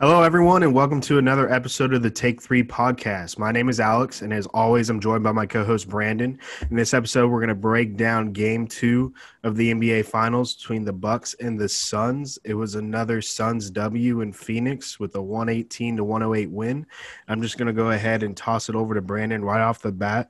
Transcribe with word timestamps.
Hello, 0.00 0.24
everyone, 0.24 0.64
and 0.64 0.74
welcome 0.74 1.00
to 1.02 1.18
another 1.18 1.48
episode 1.52 1.94
of 1.94 2.02
the 2.02 2.10
Take 2.10 2.42
Three 2.42 2.64
podcast. 2.64 3.38
My 3.38 3.52
name 3.52 3.68
is 3.68 3.78
Alex, 3.78 4.22
and 4.22 4.32
as 4.32 4.44
always, 4.46 4.90
I'm 4.90 4.98
joined 4.98 5.22
by 5.22 5.30
my 5.30 5.46
co 5.46 5.64
host 5.64 5.88
Brandon. 5.88 6.36
In 6.68 6.76
this 6.76 6.92
episode, 6.92 7.30
we're 7.30 7.38
going 7.38 7.48
to 7.48 7.54
break 7.54 7.96
down 7.96 8.32
game 8.32 8.66
two 8.66 9.14
of 9.44 9.54
the 9.54 9.72
NBA 9.72 10.06
Finals 10.06 10.56
between 10.56 10.84
the 10.84 10.92
Bucks 10.92 11.36
and 11.38 11.56
the 11.56 11.68
Suns. 11.68 12.40
It 12.42 12.54
was 12.54 12.74
another 12.74 13.22
Suns 13.22 13.70
W 13.70 14.20
in 14.20 14.32
Phoenix 14.32 14.98
with 14.98 15.14
a 15.14 15.22
118 15.22 15.98
to 15.98 16.04
108 16.04 16.50
win. 16.50 16.84
I'm 17.28 17.40
just 17.40 17.56
going 17.56 17.68
to 17.68 17.72
go 17.72 17.92
ahead 17.92 18.24
and 18.24 18.36
toss 18.36 18.68
it 18.68 18.74
over 18.74 18.94
to 18.94 19.00
Brandon 19.00 19.44
right 19.44 19.62
off 19.62 19.80
the 19.80 19.92
bat. 19.92 20.28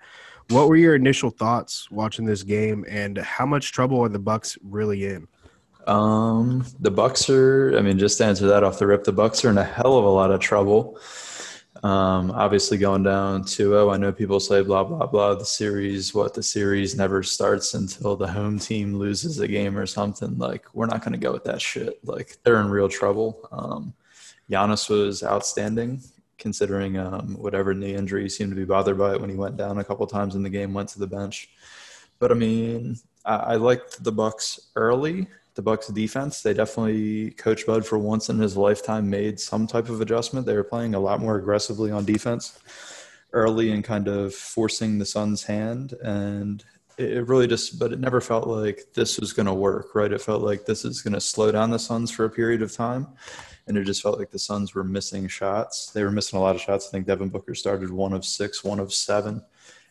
What 0.51 0.69
were 0.69 0.77
your 0.77 0.95
initial 0.95 1.31
thoughts 1.31 1.91
watching 1.91 2.27
this 2.27 2.43
game, 2.43 2.85
and 2.87 3.17
how 3.17 3.47
much 3.47 3.73
trouble 3.73 4.05
are 4.05 4.11
the 4.11 4.19
Bucks 4.19 4.59
really 4.63 5.07
in? 5.07 5.27
Um, 5.87 6.67
the 6.81 6.91
Bucks 6.91 7.29
are. 7.31 7.77
I 7.77 7.83
mean, 7.83 7.99
just 7.99 8.19
to 8.19 8.25
answer 8.25 8.47
that 8.47 8.65
off 8.65 8.79
the 8.79 8.87
rip, 8.87 9.05
the 9.05 9.13
Bucks 9.13 9.45
are 9.45 9.51
in 9.51 9.59
a 9.59 9.65
hell 9.65 9.99
of 9.99 10.05
a 10.05 10.09
lot 10.09 10.31
of 10.31 10.41
trouble. 10.41 10.99
Um, 11.83 12.31
obviously 12.31 12.79
going 12.79 13.03
down 13.03 13.43
2-0. 13.43 13.93
I 13.93 13.99
know 13.99 14.11
people 14.11 14.41
say 14.41 14.63
blah 14.63 14.85
blah 14.85 15.07
blah. 15.07 15.35
The 15.35 15.45
series, 15.45 16.15
what 16.15 16.33
the 16.33 16.43
series 16.43 16.97
never 16.97 17.23
starts 17.23 17.75
until 17.75 18.17
the 18.17 18.27
home 18.27 18.59
team 18.59 18.97
loses 18.97 19.41
a 19.41 19.49
game 19.49 19.77
or 19.77 19.85
something. 19.85 20.39
Like 20.39 20.67
we're 20.75 20.87
not 20.87 21.03
going 21.03 21.13
to 21.13 21.19
go 21.19 21.33
with 21.33 21.45
that 21.45 21.61
shit. 21.61 21.99
Like 22.05 22.39
they're 22.43 22.61
in 22.61 22.71
real 22.71 22.89
trouble. 22.89 23.49
Um, 23.53 23.93
Giannis 24.51 24.89
was 24.89 25.23
outstanding 25.23 26.03
considering 26.39 26.99
um, 26.99 27.37
whatever 27.39 27.75
knee 27.75 27.95
injury 27.95 28.23
he 28.23 28.29
seemed 28.29 28.51
to 28.51 28.57
be 28.57 28.65
bothered 28.65 28.99
by 28.99 29.13
it 29.13 29.21
when 29.21 29.31
he 29.31 29.37
went 29.37 29.57
down 29.57 29.79
a 29.79 29.85
couple 29.85 30.07
times 30.07 30.35
in 30.35 30.43
the 30.43 30.51
game, 30.51 30.75
went 30.75 30.89
to 30.91 30.99
the 30.99 31.07
bench. 31.07 31.49
But 32.19 32.31
I 32.31 32.35
mean, 32.35 32.97
I, 33.25 33.37
I 33.37 33.57
liked 33.57 34.03
the 34.03 34.13
Bucks 34.13 34.71
early 34.77 35.27
the 35.55 35.63
Bucks 35.63 35.89
defense. 35.89 36.43
They 36.43 36.55
definitely 36.55 37.31
Coach 37.33 37.67
Bud 37.67 37.87
for 37.87 37.99
once 37.99 38.29
in 38.29 38.39
his 38.39 38.57
lifetime 38.57 39.09
made 39.09 39.39
some 39.39 39.67
type 39.67 39.89
of 39.89 40.01
adjustment. 40.01 40.47
They 40.47 40.57
were 40.57 40.65
playing 40.65 40.95
a 40.95 41.01
lot 41.01 41.21
more 41.21 41.37
aggressively 41.37 41.91
on 41.91 42.05
defense 42.05 42.59
early 43.33 43.73
and 43.73 43.83
kind 43.83 44.09
of 44.09 44.35
forcing 44.35 44.99
the 44.99 45.07
Suns' 45.07 45.43
hand 45.43 45.95
and 46.05 46.65
it 46.97 47.27
really 47.27 47.47
just 47.47 47.79
but 47.79 47.93
it 47.93 47.99
never 47.99 48.21
felt 48.21 48.47
like 48.47 48.81
this 48.95 49.19
was 49.19 49.33
going 49.33 49.47
to 49.47 49.55
work, 49.55 49.95
right? 49.95 50.13
It 50.13 50.21
felt 50.21 50.43
like 50.43 50.65
this 50.65 50.85
is 50.85 51.03
going 51.03 51.15
to 51.15 51.21
slow 51.21 51.51
down 51.51 51.71
the 51.71 51.79
Suns 51.79 52.11
for 52.11 52.25
a 52.25 52.31
period 52.31 52.63
of 52.63 52.73
time. 52.73 53.09
And 53.67 53.79
it 53.79 53.85
just 53.85 54.03
felt 54.03 54.19
like 54.19 54.31
the 54.31 54.39
Suns 54.39 54.75
were 54.75 54.85
missing 54.85 55.27
shots. 55.27 55.91
They 55.91 56.05
were 56.05 56.11
missing 56.11 56.39
a 56.39 56.43
lot 56.43 56.55
of 56.55 56.61
shots. 56.61 56.87
I 56.87 56.91
think 56.91 57.07
Devin 57.07 57.31
Booker 57.31 57.55
started 57.55 57.91
one 57.91 58.13
of 58.13 58.25
six, 58.25 58.63
one 58.63 58.79
of 58.79 58.93
seven. 58.93 59.43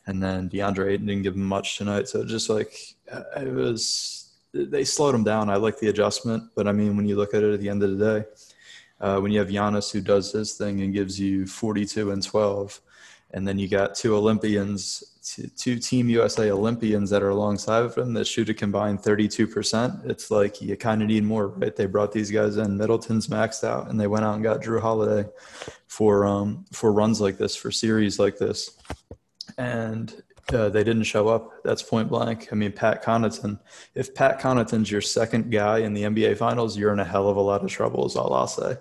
And 0.05 0.21
then 0.21 0.49
DeAndre 0.49 0.91
Ayton 0.91 1.07
didn't 1.07 1.23
give 1.23 1.35
him 1.35 1.45
much 1.45 1.77
tonight. 1.77 2.07
So 2.07 2.21
it 2.21 2.27
just 2.27 2.49
like 2.49 2.73
uh, 3.11 3.23
it 3.37 3.53
was 3.53 4.22
they 4.53 4.83
slowed 4.83 5.15
him 5.15 5.23
down. 5.23 5.49
I 5.49 5.55
like 5.55 5.79
the 5.79 5.89
adjustment, 5.89 6.43
but 6.55 6.67
I 6.67 6.71
mean, 6.71 6.95
when 6.95 7.07
you 7.07 7.15
look 7.15 7.33
at 7.33 7.43
it 7.43 7.53
at 7.53 7.59
the 7.59 7.69
end 7.69 7.83
of 7.83 7.97
the 7.97 8.19
day, 8.21 8.27
uh, 9.01 9.19
when 9.19 9.31
you 9.31 9.39
have 9.39 9.49
Giannis 9.49 9.91
who 9.91 9.99
does 9.99 10.31
his 10.31 10.53
thing 10.53 10.81
and 10.81 10.93
gives 10.93 11.19
you 11.19 11.45
42 11.45 12.11
and 12.11 12.23
12, 12.23 12.79
and 13.31 13.47
then 13.47 13.57
you 13.57 13.67
got 13.67 13.95
two 13.95 14.15
Olympians, 14.15 15.03
two 15.57 15.77
Team 15.79 16.07
USA 16.07 16.51
Olympians 16.51 17.09
that 17.09 17.23
are 17.23 17.29
alongside 17.29 17.83
of 17.83 17.97
him 17.97 18.13
that 18.13 18.27
shoot 18.27 18.47
a 18.49 18.53
combined 18.53 18.99
32%. 18.99 20.07
It's 20.07 20.29
like 20.29 20.61
you 20.61 20.77
kind 20.77 21.01
of 21.01 21.07
need 21.07 21.23
more, 21.23 21.47
right? 21.47 21.75
They 21.75 21.87
brought 21.87 22.11
these 22.11 22.29
guys 22.29 22.57
in. 22.57 22.77
Middleton's 22.77 23.27
maxed 23.27 23.63
out, 23.63 23.89
and 23.89 23.99
they 23.99 24.05
went 24.05 24.23
out 24.23 24.35
and 24.35 24.43
got 24.43 24.61
Jrue 24.61 24.79
Holiday 24.79 25.27
for 25.87 26.25
um, 26.25 26.65
for 26.71 26.93
runs 26.93 27.19
like 27.19 27.39
this, 27.39 27.55
for 27.55 27.71
series 27.71 28.19
like 28.19 28.37
this. 28.37 28.77
And 29.57 30.21
uh, 30.51 30.69
they 30.69 30.83
didn't 30.83 31.03
show 31.03 31.27
up. 31.27 31.63
That's 31.63 31.81
point 31.81 32.09
blank. 32.09 32.49
I 32.51 32.55
mean, 32.55 32.71
Pat 32.71 33.03
Connaughton. 33.03 33.59
If 33.95 34.13
Pat 34.13 34.39
Connaughton's 34.41 34.91
your 34.91 35.01
second 35.01 35.51
guy 35.51 35.79
in 35.79 35.93
the 35.93 36.03
NBA 36.03 36.37
Finals, 36.37 36.77
you're 36.77 36.93
in 36.93 36.99
a 36.99 37.05
hell 37.05 37.29
of 37.29 37.37
a 37.37 37.41
lot 37.41 37.63
of 37.63 37.69
trouble. 37.69 38.05
Is 38.05 38.15
all 38.15 38.33
I'll 38.33 38.47
say. 38.47 38.77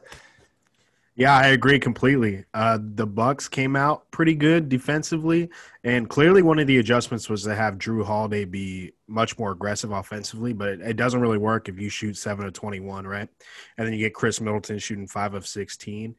Yeah, 1.14 1.36
I 1.36 1.48
agree 1.48 1.78
completely. 1.78 2.46
Uh, 2.54 2.78
the 2.80 3.06
Bucks 3.06 3.46
came 3.46 3.76
out 3.76 4.10
pretty 4.10 4.34
good 4.34 4.70
defensively, 4.70 5.50
and 5.84 6.08
clearly 6.08 6.40
one 6.40 6.58
of 6.58 6.66
the 6.66 6.78
adjustments 6.78 7.28
was 7.28 7.42
to 7.44 7.54
have 7.54 7.74
Jrue 7.74 8.04
Holiday 8.04 8.46
be 8.46 8.92
much 9.08 9.38
more 9.38 9.52
aggressive 9.52 9.92
offensively. 9.92 10.54
But 10.54 10.68
it, 10.68 10.80
it 10.80 10.96
doesn't 10.96 11.20
really 11.20 11.38
work 11.38 11.68
if 11.68 11.78
you 11.78 11.90
shoot 11.90 12.16
seven 12.16 12.46
of 12.46 12.54
twenty-one, 12.54 13.06
right? 13.06 13.28
And 13.76 13.86
then 13.86 13.92
you 13.92 14.00
get 14.00 14.14
Khris 14.14 14.40
Middleton 14.40 14.78
shooting 14.78 15.06
five 15.06 15.34
of 15.34 15.46
sixteen, 15.46 16.16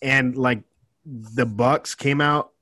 and 0.00 0.36
like 0.36 0.62
the 1.04 1.46
Bucks 1.46 1.94
came 1.94 2.22
out 2.22 2.53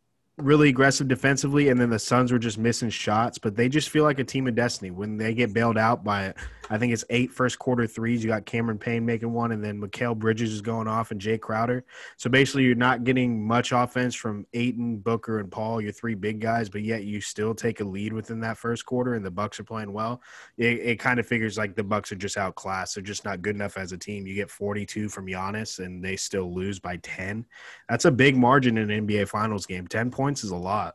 really 0.42 0.68
aggressive 0.68 1.08
defensively, 1.08 1.68
and 1.68 1.80
then 1.80 1.90
the 1.90 1.98
Suns 1.98 2.32
were 2.32 2.38
just 2.38 2.58
missing 2.58 2.90
shots. 2.90 3.38
But 3.38 3.56
they 3.56 3.68
just 3.68 3.88
feel 3.88 4.04
like 4.04 4.18
a 4.18 4.24
team 4.24 4.46
of 4.46 4.54
destiny 4.54 4.90
when 4.90 5.16
they 5.16 5.34
get 5.34 5.52
bailed 5.52 5.78
out 5.78 6.04
by 6.04 6.34
I 6.72 6.78
think 6.78 6.94
it's 6.94 7.04
eight 7.10 7.30
first 7.30 7.58
quarter 7.58 7.86
threes. 7.86 8.24
You 8.24 8.30
got 8.30 8.46
Cameron 8.46 8.78
Payne 8.78 9.04
making 9.04 9.30
one, 9.30 9.52
and 9.52 9.62
then 9.62 9.78
Mikal 9.78 10.16
Bridges 10.16 10.54
is 10.54 10.62
going 10.62 10.88
off, 10.88 11.10
and 11.10 11.20
Jay 11.20 11.36
Crowder. 11.36 11.84
So 12.16 12.30
basically, 12.30 12.64
you're 12.64 12.74
not 12.74 13.04
getting 13.04 13.46
much 13.46 13.72
offense 13.72 14.14
from 14.14 14.46
Ayton, 14.54 14.96
Booker, 14.96 15.38
and 15.38 15.52
Paul, 15.52 15.82
your 15.82 15.92
three 15.92 16.14
big 16.14 16.40
guys, 16.40 16.70
but 16.70 16.80
yet 16.80 17.04
you 17.04 17.20
still 17.20 17.54
take 17.54 17.80
a 17.80 17.84
lead 17.84 18.14
within 18.14 18.40
that 18.40 18.56
first 18.56 18.86
quarter, 18.86 19.16
and 19.16 19.24
the 19.24 19.30
Bucks 19.30 19.60
are 19.60 19.64
playing 19.64 19.92
well. 19.92 20.22
It, 20.56 20.78
it 20.78 20.98
kind 20.98 21.20
of 21.20 21.26
figures 21.26 21.58
like 21.58 21.76
the 21.76 21.84
Bucks 21.84 22.10
are 22.10 22.16
just 22.16 22.38
outclassed. 22.38 22.94
They're 22.94 23.04
just 23.04 23.26
not 23.26 23.42
good 23.42 23.54
enough 23.54 23.76
as 23.76 23.92
a 23.92 23.98
team. 23.98 24.26
You 24.26 24.34
get 24.34 24.50
42 24.50 25.10
from 25.10 25.26
Giannis, 25.26 25.78
and 25.78 26.02
they 26.02 26.16
still 26.16 26.54
lose 26.54 26.78
by 26.78 26.96
10. 27.02 27.44
That's 27.90 28.06
a 28.06 28.10
big 28.10 28.34
margin 28.34 28.78
in 28.78 28.90
an 28.90 29.06
NBA 29.06 29.28
Finals 29.28 29.66
game. 29.66 29.86
10 29.86 30.10
points 30.10 30.42
is 30.42 30.52
a 30.52 30.56
lot. 30.56 30.94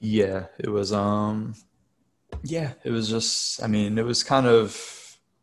Yeah, 0.00 0.46
it 0.58 0.68
was. 0.68 0.92
Um, 0.92 1.54
yeah, 2.42 2.72
it 2.84 2.90
was 2.90 3.08
just. 3.08 3.62
I 3.62 3.66
mean, 3.66 3.98
it 3.98 4.04
was 4.04 4.22
kind 4.22 4.46
of. 4.46 4.98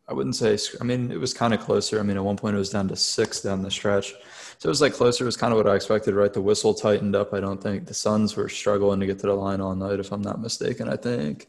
I 0.07 0.13
wouldn't 0.13 0.35
say. 0.35 0.57
I 0.81 0.83
mean, 0.83 1.11
it 1.11 1.19
was 1.19 1.33
kind 1.33 1.53
of 1.53 1.59
closer. 1.59 1.99
I 1.99 2.03
mean, 2.03 2.17
at 2.17 2.23
one 2.23 2.37
point 2.37 2.55
it 2.55 2.59
was 2.59 2.71
down 2.71 2.87
to 2.89 2.95
six 2.95 3.41
down 3.41 3.61
the 3.61 3.71
stretch, 3.71 4.13
so 4.57 4.67
it 4.67 4.69
was 4.69 4.81
like 4.81 4.93
closer. 4.93 5.25
Was 5.25 5.37
kind 5.37 5.53
of 5.53 5.57
what 5.57 5.67
I 5.67 5.75
expected. 5.75 6.15
Right, 6.15 6.33
the 6.33 6.41
whistle 6.41 6.73
tightened 6.73 7.15
up. 7.15 7.33
I 7.33 7.39
don't 7.39 7.61
think 7.61 7.85
the 7.85 7.93
Suns 7.93 8.35
were 8.35 8.49
struggling 8.49 8.99
to 8.99 9.05
get 9.05 9.19
to 9.19 9.27
the 9.27 9.33
line 9.33 9.61
all 9.61 9.75
night, 9.75 9.99
if 9.99 10.11
I'm 10.11 10.21
not 10.21 10.41
mistaken. 10.41 10.89
I 10.89 10.95
think. 10.95 11.47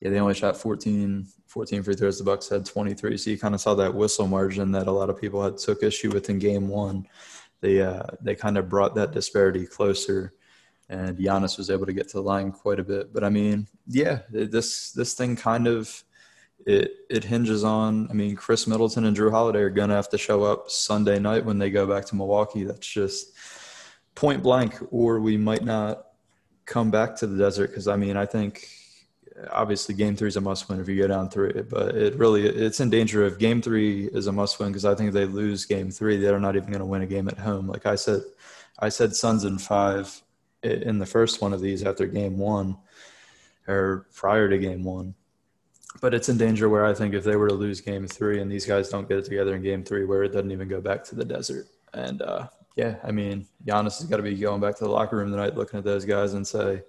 Yeah, 0.00 0.10
they 0.10 0.20
only 0.20 0.34
shot 0.34 0.56
14, 0.56 1.26
14 1.48 1.82
free 1.82 1.94
throws. 1.96 2.18
The 2.18 2.24
Bucks 2.24 2.48
had 2.48 2.64
23. 2.64 3.16
So 3.18 3.30
you 3.30 3.38
kind 3.38 3.52
of 3.52 3.60
saw 3.60 3.74
that 3.74 3.92
whistle 3.92 4.28
margin 4.28 4.70
that 4.70 4.86
a 4.86 4.92
lot 4.92 5.10
of 5.10 5.20
people 5.20 5.42
had 5.42 5.58
took 5.58 5.82
issue 5.82 6.12
with 6.12 6.30
in 6.30 6.38
Game 6.38 6.68
One. 6.68 7.06
They 7.60 7.82
uh, 7.82 8.04
they 8.22 8.34
kind 8.34 8.56
of 8.56 8.68
brought 8.68 8.94
that 8.94 9.12
disparity 9.12 9.66
closer 9.66 10.34
and 10.88 11.16
Giannis 11.18 11.58
was 11.58 11.70
able 11.70 11.86
to 11.86 11.92
get 11.92 12.08
to 12.08 12.16
the 12.16 12.22
line 12.22 12.50
quite 12.52 12.80
a 12.80 12.84
bit. 12.84 13.12
But 13.12 13.24
I 13.24 13.28
mean, 13.28 13.66
yeah, 13.86 14.20
this 14.30 14.92
this 14.92 15.14
thing 15.14 15.36
kind 15.36 15.66
of 15.66 16.02
it 16.66 16.92
it 17.10 17.24
hinges 17.24 17.64
on. 17.64 18.08
I 18.10 18.14
mean, 18.14 18.36
Khris 18.36 18.66
Middleton 18.66 19.04
and 19.04 19.16
Jrue 19.16 19.30
Holiday 19.30 19.60
are 19.60 19.70
gonna 19.70 19.94
have 19.94 20.08
to 20.10 20.18
show 20.18 20.44
up 20.44 20.70
Sunday 20.70 21.18
night 21.18 21.44
when 21.44 21.58
they 21.58 21.70
go 21.70 21.86
back 21.86 22.06
to 22.06 22.16
Milwaukee. 22.16 22.64
That's 22.64 22.86
just 22.86 23.32
point 24.14 24.42
blank, 24.42 24.74
or 24.90 25.20
we 25.20 25.36
might 25.36 25.64
not 25.64 26.04
come 26.64 26.90
back 26.90 27.16
to 27.16 27.26
the 27.26 27.38
desert 27.38 27.68
because 27.68 27.88
I 27.88 27.96
mean, 27.96 28.16
I 28.16 28.26
think 28.26 28.68
obviously 29.52 29.94
game 29.94 30.16
three 30.16 30.28
is 30.28 30.36
a 30.36 30.40
must 30.40 30.68
win 30.68 30.80
if 30.80 30.88
you 30.88 30.96
go 30.96 31.06
down 31.06 31.30
three, 31.30 31.62
but 31.62 31.94
it 31.94 32.14
really 32.16 32.46
it's 32.46 32.80
in 32.80 32.90
danger 32.90 33.24
of 33.24 33.38
game 33.38 33.62
three 33.62 34.06
is 34.06 34.26
a 34.26 34.32
must 34.32 34.58
win 34.58 34.70
because 34.70 34.84
I 34.84 34.94
think 34.94 35.08
if 35.08 35.14
they 35.14 35.26
lose 35.26 35.64
game 35.64 35.90
three, 35.90 36.16
they're 36.16 36.40
not 36.40 36.56
even 36.56 36.70
going 36.70 36.80
to 36.80 36.86
win 36.86 37.02
a 37.02 37.06
game 37.06 37.28
at 37.28 37.38
home. 37.38 37.66
Like 37.66 37.86
I 37.86 37.94
said, 37.94 38.22
I 38.78 38.88
said 38.88 39.14
Suns 39.14 39.44
in 39.44 39.58
five 39.58 40.22
in 40.62 40.98
the 40.98 41.06
first 41.06 41.40
one 41.40 41.52
of 41.52 41.60
these 41.60 41.84
after 41.84 42.06
game 42.06 42.38
one 42.38 42.76
or 43.66 44.06
prior 44.14 44.48
to 44.48 44.58
game 44.58 44.82
one. 44.82 45.14
But 46.00 46.14
it's 46.14 46.28
in 46.28 46.38
danger 46.38 46.68
where 46.68 46.84
I 46.84 46.94
think 46.94 47.14
if 47.14 47.24
they 47.24 47.36
were 47.36 47.48
to 47.48 47.54
lose 47.54 47.80
game 47.80 48.06
three 48.06 48.40
and 48.40 48.50
these 48.50 48.66
guys 48.66 48.88
don't 48.88 49.08
get 49.08 49.18
it 49.18 49.24
together 49.24 49.54
in 49.54 49.62
game 49.62 49.84
three, 49.84 50.04
where 50.04 50.22
it 50.22 50.32
doesn't 50.32 50.52
even 50.52 50.68
go 50.68 50.80
back 50.80 51.02
to 51.04 51.14
the 51.14 51.24
desert. 51.24 51.66
And 51.94 52.22
uh, 52.22 52.48
yeah, 52.76 52.96
I 53.02 53.10
mean, 53.10 53.46
Giannis 53.66 53.98
has 53.98 54.04
got 54.04 54.18
to 54.18 54.22
be 54.22 54.34
going 54.36 54.60
back 54.60 54.76
to 54.76 54.84
the 54.84 54.90
locker 54.90 55.16
room 55.16 55.30
tonight, 55.30 55.56
looking 55.56 55.78
at 55.78 55.84
those 55.84 56.04
guys 56.04 56.34
and 56.34 56.46
say, 56.46 56.82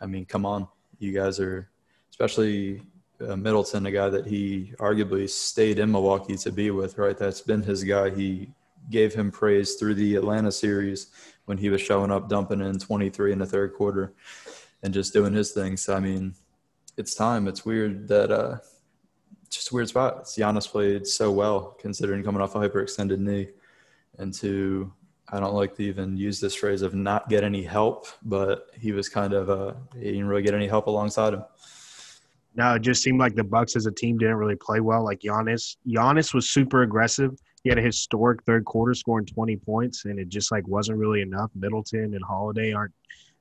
I 0.00 0.06
mean, 0.06 0.24
come 0.24 0.46
on, 0.46 0.68
you 0.98 1.12
guys 1.12 1.38
are, 1.40 1.68
especially 2.10 2.82
uh, 3.26 3.36
Middleton, 3.36 3.86
a 3.86 3.90
guy 3.90 4.08
that 4.08 4.26
he 4.26 4.72
arguably 4.78 5.28
stayed 5.28 5.78
in 5.78 5.90
Milwaukee 5.90 6.36
to 6.36 6.52
be 6.52 6.70
with, 6.70 6.98
right? 6.98 7.16
That's 7.16 7.40
been 7.40 7.62
his 7.62 7.84
guy. 7.84 8.10
He 8.10 8.50
gave 8.90 9.14
him 9.14 9.30
praise 9.30 9.74
through 9.74 9.94
the 9.94 10.16
Atlanta 10.16 10.52
series 10.52 11.08
when 11.46 11.58
he 11.58 11.70
was 11.70 11.80
showing 11.80 12.10
up, 12.10 12.28
dumping 12.28 12.60
in 12.60 12.78
23 12.78 13.32
in 13.32 13.38
the 13.38 13.46
third 13.46 13.74
quarter 13.74 14.14
and 14.82 14.92
just 14.92 15.12
doing 15.12 15.32
his 15.32 15.52
thing. 15.52 15.76
So, 15.76 15.94
I 15.94 16.00
mean, 16.00 16.34
it's 16.96 17.14
time. 17.14 17.48
It's 17.48 17.64
weird 17.64 18.08
that, 18.08 18.30
uh, 18.30 18.58
just 19.48 19.70
a 19.70 19.74
weird 19.74 19.88
spot. 19.88 20.24
Giannis 20.24 20.68
played 20.68 21.06
so 21.06 21.30
well 21.30 21.76
considering 21.80 22.22
coming 22.22 22.42
off 22.42 22.54
a 22.54 22.58
hyperextended 22.58 23.18
knee 23.18 23.48
and 24.18 24.34
to, 24.34 24.92
I 25.28 25.40
don't 25.40 25.54
like 25.54 25.74
to 25.76 25.82
even 25.82 26.16
use 26.16 26.40
this 26.40 26.54
phrase 26.54 26.82
of 26.82 26.94
not 26.94 27.28
get 27.28 27.42
any 27.42 27.62
help, 27.62 28.06
but 28.22 28.68
he 28.78 28.92
was 28.92 29.08
kind 29.08 29.32
of, 29.32 29.50
uh, 29.50 29.74
he 29.94 30.12
didn't 30.12 30.26
really 30.26 30.42
get 30.42 30.54
any 30.54 30.68
help 30.68 30.86
alongside 30.86 31.34
him. 31.34 31.44
No, 32.56 32.74
it 32.74 32.82
just 32.82 33.02
seemed 33.02 33.20
like 33.20 33.34
the 33.34 33.44
Bucks 33.44 33.76
as 33.76 33.84
a 33.84 33.92
team 33.92 34.16
didn't 34.16 34.36
really 34.36 34.56
play 34.56 34.80
well. 34.80 35.04
Like 35.04 35.20
Giannis, 35.20 35.76
Giannis 35.86 36.32
was 36.32 36.48
super 36.48 36.82
aggressive. 36.82 37.38
He 37.62 37.68
had 37.68 37.78
a 37.78 37.82
historic 37.82 38.42
third 38.44 38.64
quarter 38.64 38.94
scoring 38.94 39.26
20 39.26 39.56
points 39.58 40.06
and 40.06 40.18
it 40.18 40.28
just 40.28 40.50
like 40.50 40.66
wasn't 40.66 40.98
really 40.98 41.20
enough. 41.20 41.50
Middleton 41.54 42.14
and 42.14 42.24
Holiday 42.24 42.72
aren't 42.72 42.94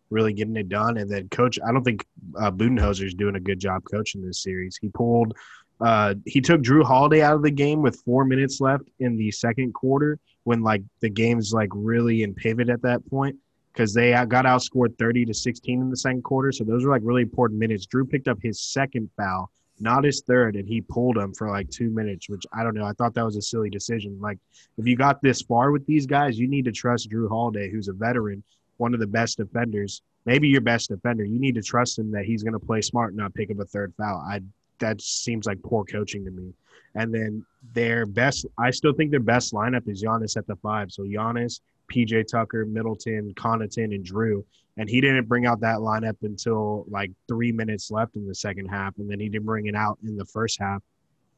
really 0.09 0.33
getting 0.33 0.57
it 0.57 0.67
done. 0.67 0.97
And 0.97 1.09
then 1.09 1.29
coach 1.29 1.57
i 1.65 1.71
don't 1.71 1.83
think 1.83 2.05
uh, 2.39 2.51
is 2.59 3.13
doing 3.13 3.35
a 3.35 3.39
good 3.39 3.59
job 3.59 3.83
coaching 3.89 4.21
this 4.21 4.43
series. 4.43 4.77
He 4.79 4.89
pulled 4.89 5.33
Uh, 5.79 6.15
he 6.25 6.41
took 6.41 6.61
Jrue 6.61 6.83
Holiday 6.83 7.21
out 7.21 7.35
of 7.35 7.43
the 7.43 7.51
game 7.51 7.81
with 7.81 8.01
four 8.05 8.25
minutes 8.25 8.59
left 8.59 8.89
in 8.99 9.17
the 9.17 9.31
second 9.31 9.73
quarter 9.73 10.19
when 10.43 10.61
like 10.61 10.83
the 11.01 11.09
game's 11.09 11.53
like 11.53 11.69
really 11.73 12.23
in 12.23 12.33
pivot 12.33 12.69
at 12.69 12.81
that 12.81 13.05
point 13.09 13.37
because 13.75 13.93
they 13.93 14.11
got 14.11 14.45
outscored 14.45 14.97
30 14.97 15.25
to 15.25 15.33
16 15.33 15.81
in 15.81 15.89
the 15.89 15.97
second 15.97 16.23
quarter. 16.23 16.51
So 16.51 16.63
those 16.63 16.85
were 16.85 16.91
like 16.91 17.01
really 17.03 17.23
important 17.23 17.59
minutes. 17.59 17.85
Jrue 17.85 18.09
picked 18.09 18.29
up 18.29 18.37
his 18.41 18.61
second 18.61 19.09
foul, 19.17 19.51
not 19.81 20.05
his 20.05 20.21
third, 20.25 20.55
and 20.55 20.67
he 20.67 20.79
pulled 20.79 21.17
him 21.17 21.33
for 21.33 21.49
like 21.49 21.69
two 21.69 21.89
minutes, 21.89 22.29
which 22.29 22.43
I 22.53 22.63
don't 22.63 22.73
know. 22.73 22.85
I 22.85 22.93
thought 22.93 23.13
that 23.15 23.25
was 23.25 23.35
a 23.35 23.41
silly 23.41 23.69
decision. 23.69 24.17
Like 24.21 24.37
if 24.77 24.87
you 24.87 24.95
got 24.95 25.21
this 25.21 25.41
far 25.41 25.71
with 25.71 25.85
these 25.85 26.05
guys, 26.05 26.39
you 26.39 26.47
need 26.47 26.63
to 26.65 26.71
trust 26.71 27.09
Jrue 27.09 27.27
Holiday, 27.27 27.69
who's 27.69 27.89
a 27.89 27.93
veteran, 27.93 28.43
one 28.77 28.93
of 28.93 29.01
the 29.01 29.07
best 29.07 29.37
defenders, 29.37 30.01
maybe 30.25 30.47
your 30.47 30.61
best 30.61 30.89
defender. 30.89 31.25
You 31.25 31.39
need 31.39 31.55
to 31.55 31.61
trust 31.61 31.99
him 31.99 32.11
that 32.11 32.23
he's 32.23 32.43
going 32.43 32.53
to 32.53 32.65
play 32.65 32.79
smart 32.81 33.09
and 33.09 33.17
not 33.17 33.33
pick 33.33 33.51
up 33.51 33.59
a 33.59 33.65
third 33.65 33.93
foul. 33.97 34.25
I 34.25 34.39
that 34.79 35.01
seems 35.01 35.45
like 35.45 35.61
poor 35.63 35.83
coaching 35.85 36.23
to 36.25 36.31
me. 36.31 36.53
And 36.95 37.13
then 37.13 37.45
their 37.73 38.05
best, 38.05 38.45
I 38.57 38.71
still 38.71 38.93
think 38.93 39.11
their 39.11 39.19
best 39.19 39.53
lineup 39.53 39.87
is 39.89 40.03
Giannis 40.03 40.37
at 40.37 40.47
the 40.47 40.55
five. 40.57 40.91
So 40.91 41.03
Giannis, 41.03 41.61
PJ 41.91 42.27
Tucker, 42.27 42.65
Middleton, 42.65 43.33
Connaughton, 43.35 43.95
and 43.95 44.05
Jrue. 44.05 44.43
And 44.77 44.89
he 44.89 44.99
didn't 44.99 45.27
bring 45.27 45.45
out 45.45 45.61
that 45.61 45.77
lineup 45.77 46.17
until 46.21 46.85
like 46.89 47.11
three 47.27 47.51
minutes 47.51 47.91
left 47.91 48.15
in 48.15 48.27
the 48.27 48.35
second 48.35 48.67
half. 48.67 48.97
And 48.97 49.09
then 49.09 49.19
he 49.19 49.29
didn't 49.29 49.45
bring 49.45 49.67
it 49.67 49.75
out 49.75 49.97
in 50.03 50.17
the 50.17 50.25
first 50.25 50.59
half. 50.59 50.81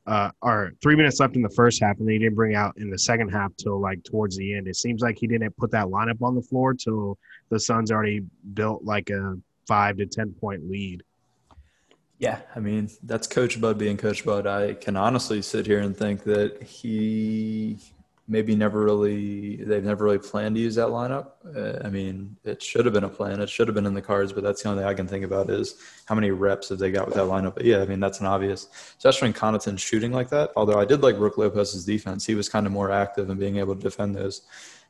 Uh, 0.08 0.32
or 0.42 0.72
three 0.82 0.96
minutes 0.96 1.20
left 1.20 1.36
in 1.36 1.42
the 1.42 1.50
first 1.50 1.84
half, 1.84 1.98
and 2.00 2.08
then 2.08 2.14
he 2.14 2.20
didn't 2.20 2.36
bring 2.36 2.56
out 2.56 2.74
in 2.78 2.90
the 2.90 2.98
second 2.98 3.28
half 3.28 3.52
till 3.58 3.78
like 3.78 4.02
towards 4.06 4.38
the 4.38 4.56
end. 4.56 4.66
It 4.66 4.78
seems 4.78 5.02
like 5.02 5.18
he 5.20 5.28
didn't 5.28 5.58
put 5.58 5.70
that 5.72 5.88
lineup 5.88 6.22
on 6.22 6.34
the 6.34 6.42
floor 6.42 6.74
till 6.74 7.18
the 7.50 7.60
Suns 7.60 7.92
already 7.92 8.24
built 8.54 8.86
like 8.86 9.10
a 9.10 9.36
five 9.68 9.98
to 9.98 10.06
ten 10.06 10.32
point 10.32 10.70
lead. 10.72 11.04
Yeah, 12.20 12.40
I 12.56 12.62
mean 12.62 12.90
that's 13.04 13.28
Coach 13.28 13.60
Bud 13.60 13.78
being 13.78 13.98
Coach 13.98 14.24
Bud. 14.24 14.48
I 14.48 14.76
can 14.76 14.96
honestly 14.96 15.42
sit 15.42 15.66
here 15.66 15.80
and 15.80 15.96
think 15.96 16.24
that 16.24 16.64
he 16.64 17.78
maybe 18.27 18.56
never 18.56 18.83
really 18.83 19.63
they've 19.63 19.83
never 19.83 20.03
really 20.03 20.19
planned 20.19 20.56
to 20.56 20.62
use 20.62 20.75
that 20.75 20.88
lineup. 20.88 21.31
Uh, 21.56 21.85
I 21.85 21.89
mean, 21.89 22.35
it 22.44 22.62
should 22.62 22.85
have 22.85 22.94
been 22.94 23.06
a 23.06 23.09
plan. 23.09 23.39
It 23.39 23.50
should 23.50 23.68
have 23.68 23.75
been 23.75 23.85
in 23.85 23.94
the 23.94 24.01
cards, 24.01 24.33
but 24.33 24.44
that's 24.44 24.63
the 24.63 24.69
only 24.69 24.81
thing 24.81 24.89
I 24.89 24.94
can 24.94 25.07
think 25.07 25.24
about 25.24 25.50
is 25.50 25.75
how 26.06 26.15
many 26.15 26.31
reps 26.31 26.69
have 26.69 26.79
they 26.79 26.91
got 26.91 27.07
with 27.07 27.15
that 27.15 27.25
lineup. 27.25 27.56
But 27.56 27.65
yeah, 27.65 27.81
I 27.81 27.85
mean 27.85 28.00
that's 28.00 28.19
an 28.19 28.25
obvious, 28.25 28.68
especially 28.97 29.27
when 29.27 29.33
Connaughton's 29.33 29.81
shooting 29.81 30.12
like 30.12 30.29
that. 30.29 30.51
Although 30.56 30.79
I 30.79 30.85
did 30.85 31.01
like 31.01 31.18
Brook 31.18 31.38
Lopez's 31.38 31.85
defense, 31.85 32.25
he 32.25 32.35
was 32.35 32.50
kind 32.50 32.65
of 32.65 32.74
more 32.74 32.91
active 32.91 33.29
and 33.29 33.39
being 33.39 33.57
able 33.57 33.75
to 33.75 33.81
defend 33.81 34.15
those 34.15 34.41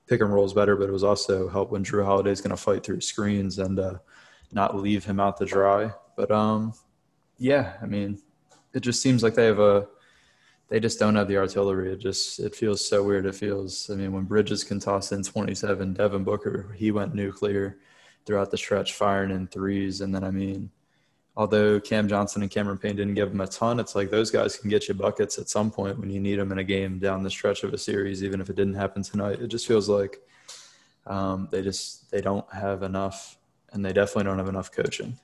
pick 0.07 0.21
and 0.21 0.33
rolls 0.33 0.53
better. 0.53 0.75
But 0.75 0.89
it 0.89 0.93
was 0.93 1.03
also 1.03 1.47
help 1.47 1.71
when 1.71 1.83
Jrue 1.83 2.05
Holiday's 2.05 2.41
going 2.41 2.55
to 2.55 2.61
fight 2.61 2.83
through 2.83 3.01
screens 3.01 3.59
and 3.59 3.79
uh, 3.79 3.95
not 4.51 4.75
leave 4.75 5.05
him 5.05 5.19
out 5.19 5.37
to 5.37 5.45
dry. 5.45 5.91
But 6.15 6.31
um, 6.31 6.73
yeah, 7.37 7.73
I 7.81 7.85
mean, 7.85 8.19
it 8.73 8.79
just 8.79 9.01
seems 9.01 9.21
like 9.21 9.35
they 9.35 9.45
have 9.45 9.59
a 9.59 9.87
they 10.69 10.79
just 10.79 10.99
don't 10.99 11.15
have 11.15 11.27
the 11.27 11.37
artillery. 11.37 11.93
It 11.93 11.99
just 11.99 12.39
it 12.39 12.55
feels 12.55 12.85
so 12.85 13.03
weird. 13.03 13.25
It 13.25 13.35
feels. 13.35 13.89
I 13.89 13.95
mean, 13.95 14.11
when 14.11 14.25
Bridges 14.25 14.63
can 14.63 14.79
toss 14.79 15.11
in 15.11 15.23
27, 15.23 15.93
Devin 15.93 16.23
Booker 16.23 16.73
he 16.75 16.91
went 16.91 17.15
nuclear 17.15 17.77
throughout 18.25 18.51
the 18.51 18.57
stretch, 18.57 18.93
firing 18.93 19.31
in 19.31 19.47
threes, 19.47 20.01
and 20.01 20.13
then 20.13 20.23
I 20.23 20.31
mean, 20.31 20.69
although 21.37 21.79
Cam 21.79 22.09
Johnson 22.09 22.41
and 22.41 22.51
Cameron 22.51 22.77
Payne 22.77 22.97
didn't 22.97 23.13
give 23.13 23.31
him 23.31 23.39
a 23.39 23.47
ton, 23.47 23.79
it's 23.79 23.95
like 23.95 24.09
those 24.09 24.29
guys 24.29 24.57
can 24.57 24.69
get 24.69 24.89
you 24.89 24.93
buckets 24.93 25.37
at 25.37 25.47
some 25.47 25.71
point 25.71 25.99
when 25.99 26.09
you 26.09 26.19
need 26.19 26.37
them 26.37 26.51
in 26.51 26.57
a 26.57 26.63
game 26.63 26.99
down 26.99 27.23
the 27.23 27.29
stretch 27.29 27.63
of 27.63 27.73
a 27.73 27.77
series, 27.77 28.23
even 28.23 28.41
if 28.41 28.49
it 28.49 28.57
didn't 28.57 28.73
happen 28.73 29.03
tonight. 29.03 29.39
It 29.39 29.47
just 29.47 29.67
feels 29.67 29.87
like 29.87 30.19
um, 31.05 31.47
they 31.49 31.61
just 31.61 32.11
they 32.11 32.19
don't 32.19 32.51
have 32.53 32.83
enough, 32.83 33.37
and 33.71 33.85
they 33.85 33.93
definitely 33.93 34.25
don't 34.25 34.39
have 34.39 34.49
enough 34.49 34.71
coaching. 34.73 35.17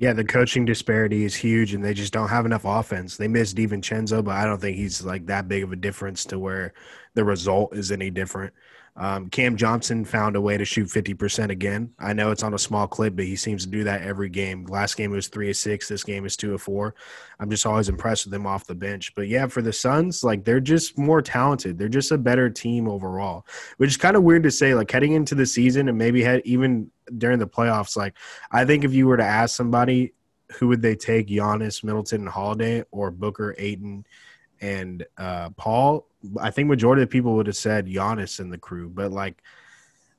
Yeah, 0.00 0.14
the 0.14 0.24
coaching 0.24 0.64
disparity 0.64 1.24
is 1.24 1.34
huge, 1.34 1.74
and 1.74 1.84
they 1.84 1.92
just 1.92 2.14
don't 2.14 2.30
have 2.30 2.46
enough 2.46 2.64
offense. 2.64 3.18
They 3.18 3.28
missed 3.28 3.54
DiVincenzo, 3.54 4.24
but 4.24 4.34
I 4.34 4.46
don't 4.46 4.58
think 4.58 4.78
he's 4.78 5.04
like 5.04 5.26
that 5.26 5.46
big 5.46 5.62
of 5.62 5.72
a 5.72 5.76
difference 5.76 6.24
to 6.26 6.38
where 6.38 6.72
the 7.12 7.22
result 7.22 7.76
is 7.76 7.92
any 7.92 8.10
different. 8.10 8.54
Um, 8.96 9.30
Cam 9.30 9.56
Johnson 9.56 10.04
found 10.04 10.36
a 10.36 10.40
way 10.40 10.56
to 10.56 10.64
shoot 10.64 10.88
50% 10.88 11.50
again. 11.50 11.92
I 11.98 12.12
know 12.12 12.30
it's 12.30 12.42
on 12.42 12.54
a 12.54 12.58
small 12.58 12.86
clip, 12.86 13.16
but 13.16 13.24
he 13.24 13.36
seems 13.36 13.64
to 13.64 13.70
do 13.70 13.84
that 13.84 14.02
every 14.02 14.28
game. 14.28 14.64
Last 14.66 14.96
game 14.96 15.10
was 15.10 15.28
three 15.28 15.50
of 15.50 15.56
six. 15.56 15.88
This 15.88 16.04
game 16.04 16.26
is 16.26 16.36
two 16.36 16.54
of 16.54 16.62
four. 16.62 16.94
I'm 17.38 17.48
just 17.50 17.66
always 17.66 17.88
impressed 17.88 18.26
with 18.26 18.32
them 18.32 18.46
off 18.46 18.66
the 18.66 18.74
bench. 18.74 19.14
But 19.14 19.28
yeah, 19.28 19.46
for 19.46 19.62
the 19.62 19.72
Suns, 19.72 20.22
like 20.22 20.44
they're 20.44 20.60
just 20.60 20.98
more 20.98 21.22
talented. 21.22 21.78
They're 21.78 21.88
just 21.88 22.12
a 22.12 22.18
better 22.18 22.50
team 22.50 22.88
overall, 22.88 23.46
which 23.78 23.90
is 23.90 23.96
kind 23.96 24.16
of 24.16 24.22
weird 24.22 24.42
to 24.42 24.50
say. 24.50 24.74
Like 24.74 24.90
heading 24.90 25.12
into 25.12 25.34
the 25.34 25.46
season 25.46 25.88
and 25.88 25.96
maybe 25.96 26.22
had 26.22 26.42
even 26.44 26.90
during 27.16 27.38
the 27.38 27.46
playoffs, 27.46 27.96
like 27.96 28.14
I 28.50 28.64
think 28.64 28.84
if 28.84 28.92
you 28.92 29.06
were 29.06 29.16
to 29.16 29.24
ask 29.24 29.56
somebody 29.56 30.12
who 30.58 30.68
would 30.68 30.82
they 30.82 30.96
take, 30.96 31.28
Giannis, 31.28 31.84
Middleton, 31.84 32.22
and 32.22 32.28
Holiday, 32.28 32.84
or 32.90 33.10
Booker, 33.10 33.54
Ayton, 33.56 34.04
and 34.60 35.04
uh, 35.16 35.50
Paul, 35.50 36.06
I 36.40 36.50
think 36.50 36.68
majority 36.68 37.02
of 37.02 37.10
people 37.10 37.34
would 37.36 37.46
have 37.46 37.56
said 37.56 37.86
Giannis 37.86 38.40
and 38.40 38.52
the 38.52 38.58
crew, 38.58 38.88
but 38.88 39.10
like, 39.10 39.42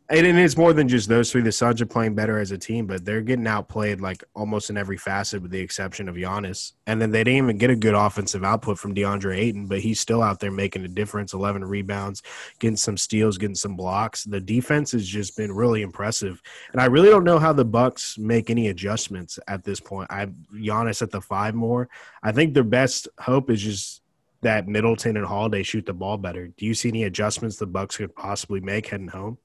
and 0.09 0.27
it's 0.39 0.57
more 0.57 0.73
than 0.73 0.89
just 0.89 1.07
those 1.07 1.31
three. 1.31 1.41
The 1.41 1.53
Suns 1.53 1.81
are 1.81 1.85
playing 1.85 2.15
better 2.15 2.37
as 2.37 2.51
a 2.51 2.57
team, 2.57 2.85
but 2.85 3.05
they're 3.05 3.21
getting 3.21 3.47
outplayed 3.47 4.01
like 4.01 4.25
almost 4.35 4.69
in 4.69 4.75
every 4.75 4.97
facet, 4.97 5.41
with 5.41 5.51
the 5.51 5.59
exception 5.59 6.09
of 6.09 6.15
Giannis. 6.15 6.73
And 6.85 7.01
then 7.01 7.11
they 7.11 7.23
didn't 7.23 7.37
even 7.37 7.57
get 7.57 7.69
a 7.69 7.77
good 7.77 7.93
offensive 7.93 8.43
output 8.43 8.77
from 8.77 8.93
DeAndre 8.93 9.37
Ayton, 9.37 9.67
but 9.67 9.79
he's 9.79 10.01
still 10.01 10.21
out 10.21 10.41
there 10.41 10.51
making 10.51 10.83
a 10.83 10.89
difference. 10.89 11.31
Eleven 11.31 11.63
rebounds, 11.63 12.23
getting 12.59 12.75
some 12.75 12.97
steals, 12.97 13.37
getting 13.37 13.55
some 13.55 13.77
blocks. 13.77 14.25
The 14.25 14.41
defense 14.41 14.91
has 14.91 15.07
just 15.07 15.37
been 15.37 15.53
really 15.53 15.81
impressive, 15.81 16.41
and 16.73 16.81
I 16.81 16.85
really 16.85 17.09
don't 17.09 17.23
know 17.23 17.39
how 17.39 17.53
the 17.53 17.63
Bucks 17.63 18.17
make 18.17 18.49
any 18.49 18.67
adjustments 18.67 19.39
at 19.47 19.63
this 19.63 19.79
point. 19.79 20.11
I 20.11 20.25
Giannis 20.53 21.01
at 21.01 21.11
the 21.11 21.21
five 21.21 21.55
more. 21.55 21.87
I 22.21 22.33
think 22.33 22.53
their 22.53 22.65
best 22.65 23.07
hope 23.17 23.49
is 23.49 23.61
just 23.61 24.00
that 24.41 24.67
Middleton 24.67 25.17
and 25.17 25.25
Holiday 25.25 25.63
shoot 25.63 25.85
the 25.85 25.93
ball 25.93 26.17
better. 26.17 26.47
Do 26.47 26.65
you 26.65 26.73
see 26.73 26.89
any 26.89 27.03
adjustments 27.03 27.57
the 27.57 27.67
Bucks 27.67 27.97
could 27.97 28.15
possibly 28.15 28.59
make 28.59 28.87
heading 28.87 29.07
home? 29.07 29.37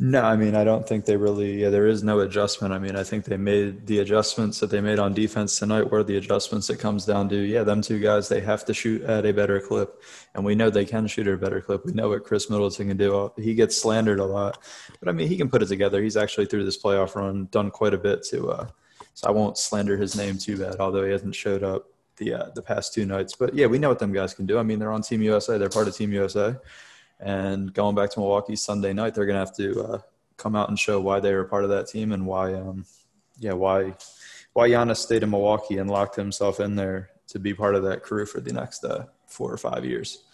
No, 0.00 0.22
I 0.22 0.34
mean 0.34 0.56
I 0.56 0.64
don't 0.64 0.88
think 0.88 1.04
they 1.04 1.16
really. 1.16 1.62
Yeah, 1.62 1.70
there 1.70 1.86
is 1.86 2.02
no 2.02 2.18
adjustment. 2.20 2.74
I 2.74 2.80
mean 2.80 2.96
I 2.96 3.04
think 3.04 3.24
they 3.24 3.36
made 3.36 3.86
the 3.86 4.00
adjustments 4.00 4.58
that 4.58 4.68
they 4.68 4.80
made 4.80 4.98
on 4.98 5.14
defense 5.14 5.56
tonight. 5.56 5.88
Were 5.88 6.02
the 6.02 6.16
adjustments 6.16 6.68
it 6.68 6.80
comes 6.80 7.06
down 7.06 7.28
to? 7.28 7.36
Yeah, 7.36 7.62
them 7.62 7.80
two 7.80 8.00
guys 8.00 8.28
they 8.28 8.40
have 8.40 8.64
to 8.64 8.74
shoot 8.74 9.02
at 9.02 9.24
a 9.24 9.32
better 9.32 9.60
clip, 9.60 10.02
and 10.34 10.44
we 10.44 10.56
know 10.56 10.68
they 10.68 10.84
can 10.84 11.06
shoot 11.06 11.28
at 11.28 11.34
a 11.34 11.38
better 11.38 11.60
clip. 11.60 11.86
We 11.86 11.92
know 11.92 12.08
what 12.08 12.24
Khris 12.24 12.50
Middleton 12.50 12.88
can 12.88 12.96
do. 12.96 13.30
He 13.36 13.54
gets 13.54 13.80
slandered 13.80 14.18
a 14.18 14.24
lot, 14.24 14.58
but 14.98 15.08
I 15.08 15.12
mean 15.12 15.28
he 15.28 15.36
can 15.36 15.48
put 15.48 15.62
it 15.62 15.68
together. 15.68 16.02
He's 16.02 16.16
actually 16.16 16.46
through 16.46 16.64
this 16.64 16.82
playoff 16.82 17.14
run 17.14 17.46
done 17.52 17.70
quite 17.70 17.94
a 17.94 17.98
bit 17.98 18.24
to. 18.30 18.50
Uh, 18.50 18.66
so 19.14 19.28
I 19.28 19.30
won't 19.30 19.56
slander 19.56 19.96
his 19.96 20.16
name 20.16 20.38
too 20.38 20.58
bad, 20.58 20.80
although 20.80 21.04
he 21.04 21.12
hasn't 21.12 21.36
showed 21.36 21.62
up 21.62 21.86
the 22.16 22.34
uh, 22.34 22.50
the 22.54 22.62
past 22.62 22.94
two 22.94 23.06
nights. 23.06 23.34
But 23.34 23.54
yeah, 23.54 23.66
we 23.66 23.78
know 23.78 23.88
what 23.88 23.98
them 23.98 24.12
guys 24.12 24.34
can 24.34 24.46
do. 24.46 24.58
I 24.58 24.62
mean, 24.62 24.78
they're 24.78 24.92
on 24.92 25.02
Team 25.02 25.22
USA. 25.22 25.58
They're 25.58 25.68
part 25.68 25.88
of 25.88 25.96
Team 25.96 26.12
USA. 26.12 26.56
And 27.20 27.72
going 27.72 27.94
back 27.94 28.10
to 28.10 28.20
Milwaukee 28.20 28.56
Sunday 28.56 28.92
night, 28.92 29.14
they're 29.14 29.26
going 29.26 29.34
to 29.34 29.40
have 29.40 29.56
to 29.56 29.82
uh, 29.82 29.98
come 30.36 30.56
out 30.56 30.68
and 30.68 30.78
show 30.78 31.00
why 31.00 31.20
they 31.20 31.32
were 31.34 31.44
part 31.44 31.64
of 31.64 31.70
that 31.70 31.86
team 31.86 32.12
and 32.12 32.26
why, 32.26 32.54
um, 32.54 32.84
yeah, 33.38 33.52
why 33.52 33.94
why 34.52 34.68
Giannis 34.68 34.98
stayed 34.98 35.22
in 35.22 35.30
Milwaukee 35.30 35.78
and 35.78 35.90
locked 35.90 36.16
himself 36.16 36.60
in 36.60 36.76
there 36.76 37.10
to 37.28 37.38
be 37.38 37.54
part 37.54 37.74
of 37.74 37.82
that 37.84 38.02
crew 38.02 38.26
for 38.26 38.40
the 38.40 38.52
next 38.52 38.84
uh, 38.84 39.06
four 39.26 39.52
or 39.52 39.56
five 39.56 39.84
years. 39.84 40.24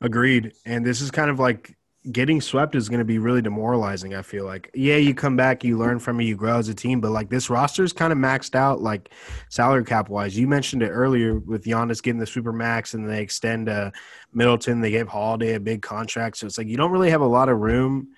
Agreed. 0.00 0.52
And 0.64 0.86
this 0.86 1.00
is 1.00 1.10
kind 1.10 1.30
of 1.30 1.38
like 1.38 1.76
getting 2.10 2.40
swept 2.40 2.74
is 2.74 2.88
going 2.88 3.00
to 3.00 3.04
be 3.04 3.18
really 3.18 3.42
demoralizing. 3.42 4.14
I 4.14 4.22
feel 4.22 4.46
like, 4.46 4.70
yeah, 4.74 4.96
you 4.96 5.14
come 5.14 5.36
back, 5.36 5.62
you 5.62 5.76
learn 5.76 5.98
from 5.98 6.18
it, 6.20 6.24
you 6.24 6.34
grow 6.34 6.56
as 6.56 6.68
a 6.68 6.74
team, 6.74 7.00
but 7.00 7.10
like 7.10 7.28
this 7.28 7.50
roster 7.50 7.84
is 7.84 7.92
kind 7.92 8.10
of 8.10 8.18
maxed 8.18 8.54
out, 8.54 8.80
like 8.80 9.12
salary 9.50 9.84
cap 9.84 10.08
wise. 10.08 10.38
You 10.38 10.48
mentioned 10.48 10.82
it 10.82 10.88
earlier 10.88 11.38
with 11.38 11.64
Giannis 11.64 12.02
getting 12.02 12.18
the 12.18 12.26
super 12.26 12.52
max, 12.52 12.94
and 12.94 13.08
they 13.08 13.20
extend 13.20 13.68
uh, 13.68 13.90
Middleton. 14.32 14.80
They 14.80 14.90
gave 14.90 15.08
Holiday 15.08 15.54
a 15.54 15.60
big 15.60 15.82
contract, 15.82 16.38
so 16.38 16.46
it's 16.46 16.56
like 16.56 16.68
you 16.68 16.78
don't 16.78 16.90
really 16.90 17.10
have 17.10 17.20
a 17.20 17.26
lot 17.26 17.50
of 17.50 17.58
room 17.58 18.08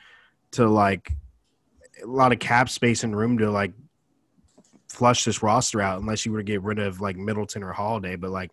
to 0.53 0.69
like 0.69 1.11
a 2.03 2.07
lot 2.07 2.33
of 2.33 2.39
cap 2.39 2.69
space 2.69 3.03
and 3.03 3.17
room 3.17 3.39
to 3.39 3.51
like 3.51 3.73
flush 4.89 5.25
this 5.25 5.43
roster 5.43 5.81
out 5.81 6.01
unless 6.01 6.25
you 6.25 6.31
were 6.31 6.39
to 6.39 6.45
get 6.45 6.63
rid 6.63 6.79
of 6.79 7.01
like 7.01 7.17
Middleton 7.17 7.65
or 7.65 7.73
Holiday. 7.73 8.15
But 8.15 8.31
like, 8.31 8.53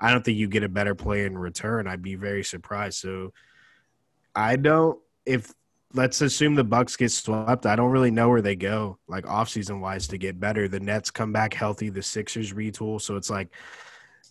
I 0.00 0.10
don't 0.10 0.24
think 0.24 0.38
you 0.38 0.48
get 0.48 0.62
a 0.62 0.68
better 0.68 0.94
player 0.94 1.26
in 1.26 1.36
return. 1.36 1.86
I'd 1.86 2.02
be 2.02 2.14
very 2.14 2.44
surprised. 2.44 2.98
So 2.98 3.32
I 4.34 4.56
don't 4.56 4.98
if 5.26 5.52
let's 5.92 6.20
assume 6.20 6.54
the 6.54 6.64
Bucks 6.64 6.96
get 6.96 7.10
swept. 7.10 7.66
I 7.66 7.76
don't 7.76 7.90
really 7.90 8.10
know 8.10 8.28
where 8.28 8.42
they 8.42 8.56
go, 8.56 8.98
like 9.08 9.24
offseason 9.24 9.80
wise, 9.80 10.06
to 10.08 10.18
get 10.18 10.38
better. 10.38 10.68
The 10.68 10.80
Nets 10.80 11.10
come 11.10 11.32
back 11.32 11.54
healthy, 11.54 11.90
the 11.90 12.02
Sixers 12.02 12.52
retool. 12.52 13.00
So 13.00 13.16
it's 13.16 13.30
like 13.30 13.48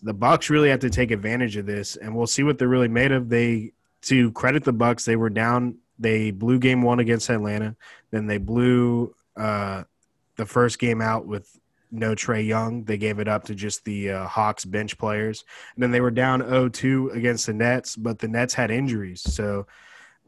the 0.02 0.14
Bucks 0.14 0.50
really 0.50 0.70
have 0.70 0.80
to 0.80 0.90
take 0.90 1.12
advantage 1.12 1.58
of 1.58 1.66
this, 1.66 1.96
and 1.96 2.16
we'll 2.16 2.28
see 2.28 2.44
what 2.44 2.58
they're 2.58 2.68
really 2.68 2.88
made 2.88 3.12
of. 3.12 3.30
They 3.30 3.74
to 4.04 4.32
credit 4.32 4.64
the 4.64 4.74
Bucks, 4.74 5.06
they 5.06 5.16
were 5.16 5.30
down. 5.30 5.78
They 5.98 6.32
blew 6.32 6.60
game 6.60 6.82
one 6.82 7.00
against 7.00 7.30
Atlanta. 7.30 7.76
Then 8.12 8.26
they 8.26 8.38
blew 8.38 9.14
uh, 9.36 9.84
the 10.38 10.46
first 10.46 10.80
game 10.80 11.02
out 11.02 11.26
with 11.26 11.60
no 11.92 12.16
Trae 12.16 12.46
Young. 12.46 12.86
They 12.86 12.98
gave 12.98 13.20
it 13.20 13.28
up 13.28 13.44
to 13.46 13.56
just 13.56 13.84
the 13.84 14.12
uh, 14.12 14.26
Hawks 14.26 14.64
bench 14.64 14.98
players. 14.98 15.44
And 15.76 15.84
then 15.84 15.92
they 15.92 16.00
were 16.00 16.12
down 16.12 16.42
0-2 16.42 17.16
against 17.16 17.48
the 17.48 17.54
Nets, 17.54 17.98
but 17.98 18.20
the 18.20 18.30
Nets 18.30 18.54
had 18.54 18.72
injuries. 18.72 19.22
So 19.22 19.68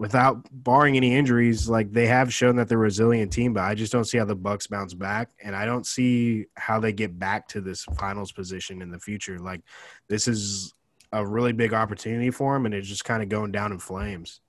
without 0.02 0.48
barring 0.52 0.98
any 0.98 1.16
injuries, 1.16 1.70
like 1.70 1.92
they 1.92 2.08
have 2.08 2.34
shown 2.34 2.56
that 2.56 2.68
they're 2.68 2.80
a 2.80 2.82
resilient 2.82 3.32
team, 3.32 3.54
but 3.54 3.62
I 3.62 3.76
just 3.76 3.92
don't 3.92 4.06
see 4.06 4.18
how 4.18 4.26
the 4.26 4.36
Bucks 4.36 4.66
bounce 4.66 4.96
back, 4.96 5.30
and 5.44 5.56
I 5.56 5.66
don't 5.66 5.86
see 5.86 6.48
how 6.58 6.80
they 6.80 6.92
get 6.92 7.20
back 7.20 7.48
to 7.50 7.62
this 7.62 7.84
finals 8.00 8.32
position 8.32 8.82
in 8.82 8.90
the 8.90 8.98
future. 8.98 9.38
Like 9.38 9.62
this 10.08 10.28
is 10.28 10.74
a 11.12 11.24
really 11.24 11.54
big 11.54 11.76
opportunity 11.76 12.32
for 12.32 12.56
them, 12.56 12.66
and 12.66 12.74
it's 12.74 12.88
just 12.88 13.06
kind 13.06 13.22
of 13.22 13.30
going 13.30 13.52
down 13.52 13.74
in 13.74 13.78
flames. 13.78 14.42